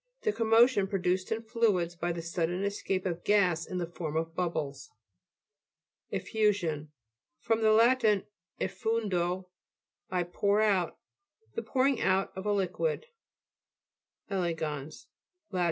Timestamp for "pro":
0.87-0.97